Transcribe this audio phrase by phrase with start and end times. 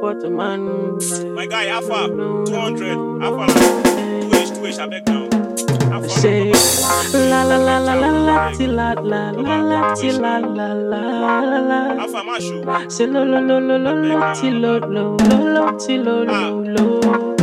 [0.00, 1.34] Portaman.
[1.34, 3.22] My guy, Alpha, 200.
[3.22, 5.28] Alpha, 2H, 2H, I beg now.
[5.92, 6.52] Alpha, Say
[7.30, 11.00] la la la la la la ti la la la la ti la la la
[11.40, 12.02] la la.
[12.02, 12.88] Alpha, my show.
[12.88, 16.60] Say lo lo lo lo lo lo ti lo lo lo lo ti lo lo
[16.62, 17.36] lo.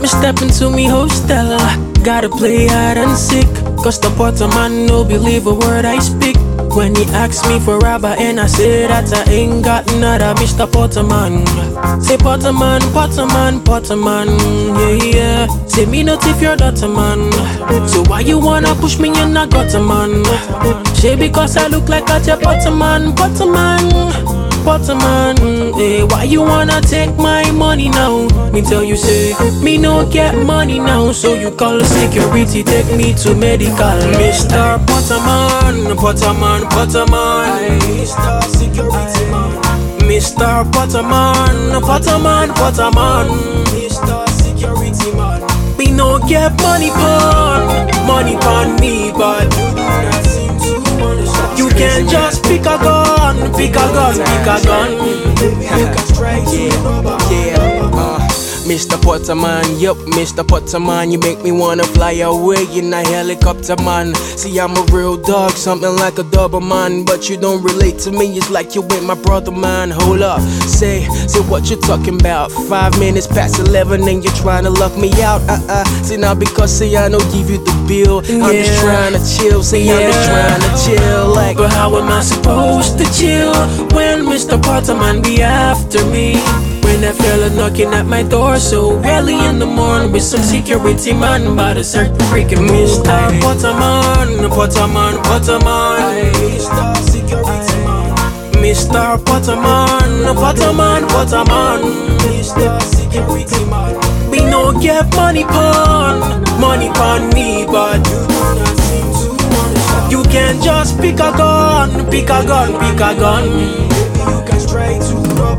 [0.00, 1.58] Me step into me hostel,
[2.04, 3.48] gotta play hide and seek.
[3.82, 6.36] Cause the Portaman no believe a word I speak.
[6.74, 10.66] When he asks me for rubber and I say that I ain't got nada, Mr.
[10.66, 11.46] Portaman.
[12.02, 14.28] Say Portaman, Portaman, Portaman,
[14.78, 15.66] yeah, yeah.
[15.66, 17.30] Say me not if you're daughter man.
[17.88, 20.24] So why you wanna push me in a gutter man?
[20.94, 22.20] Say because I look like a
[24.64, 25.36] Portaman, Portaman.
[25.36, 28.26] Portaman, eh, why you wanna take my money now?
[28.52, 33.14] Me tell you say, me no get money now So you call security, take me
[33.14, 34.78] to medical Mr.
[34.86, 38.42] Portaman, Portaman, Portaman Mr.
[38.48, 39.50] Security man
[40.08, 40.64] Mr.
[40.72, 43.28] Portaman, Portaman, Portaman
[43.74, 44.28] Mr.
[44.28, 45.40] Security man
[45.78, 49.48] Me no get money pon, money pon me But
[52.08, 54.90] just pick a gun, pick a gun, pick a gun.
[55.40, 56.62] You can strike to
[57.30, 57.79] Yeah, uh,
[58.70, 58.96] Mr.
[59.00, 60.44] Potterman, yup, Mr.
[60.44, 64.14] Potterman, you make me wanna fly away in a helicopter, man.
[64.14, 68.12] See, I'm a real dog, something like a double man, but you don't relate to
[68.12, 68.36] me.
[68.38, 69.90] It's like you with my brother, man.
[69.90, 72.52] Hold up, say, say what you talking about?
[72.52, 75.40] Five minutes past eleven, and you're trying to lock me out.
[75.50, 75.84] Uh uh.
[76.04, 78.82] See now because say I don't give you the bill, I'm just Yeah.
[78.82, 79.64] trying to chill.
[79.64, 80.30] Say I'm just Yeah.
[80.30, 81.56] trying to chill, like.
[81.56, 83.52] But how am I supposed to chill
[83.96, 84.56] when Mr.
[84.62, 86.40] Potterman be after me?
[86.82, 91.12] When that fella knocking at my door so early in the morning with some security
[91.12, 93.40] man about a certain freaking Mr.
[93.40, 96.96] Potterman, Potterman, Potterman, Mr.
[97.10, 98.16] Security man.
[98.62, 99.18] Mr.
[99.24, 101.80] Potterman, Potterman, Potterman,
[102.24, 102.80] Mr.
[102.82, 104.30] Security man.
[104.30, 109.28] We no get money pon, money pon me, but you do not seem to
[109.64, 110.12] understand.
[110.12, 113.48] You can just pick a gun, pick a gun, pick a gun.
[113.48, 113.90] Maybe
[114.30, 115.49] You can straight to rubber.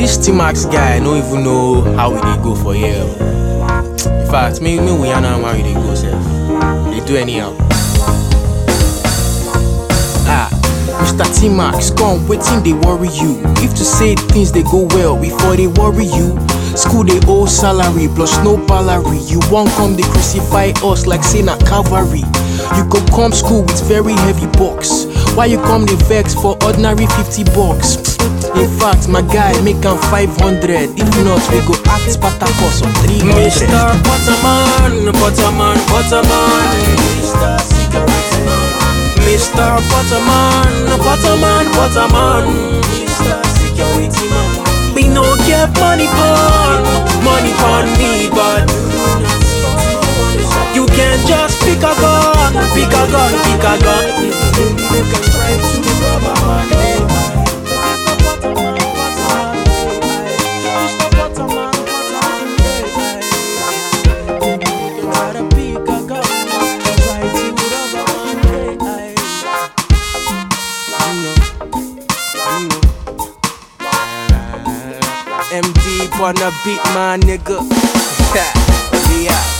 [0.00, 3.04] This T-Max guy don't even know how we dey go for here.
[3.04, 6.16] In fact, me, me we know how we dey go sef.
[6.90, 7.54] They do anyhow.
[10.26, 10.48] Ah,
[11.04, 11.28] Mr.
[11.38, 13.42] T-Max, come, wetin they worry you?
[13.62, 16.34] If to say things dey go well before they worry you.
[16.76, 19.18] School dey owe salary plus no salary.
[19.28, 22.24] You wan come dey crucify us like say na Calvary.
[22.74, 25.04] You go come school with very heavy box.
[25.36, 27.96] Why you come dey vex for ordinary 50 bucks?
[28.58, 30.36] In fact, my guy make am 500.
[30.98, 33.38] If not, we go act Spartacus on 300.
[33.38, 33.80] Mr.
[34.04, 36.66] Potterman, Potterman, Potterman,
[37.16, 37.56] Mr.
[37.62, 38.68] Security man.
[39.24, 39.68] Mr.
[39.88, 42.44] Potterman, Potterman, Potterman,
[42.90, 43.38] Mr.
[43.56, 44.94] Security man.
[44.94, 46.82] We no get money pon,
[47.24, 48.66] money pon me, but
[50.74, 54.69] you can just pick a gun, pick a gun, pick a gun.
[76.20, 77.56] Wanna beat my nigga.
[79.24, 79.59] yeah.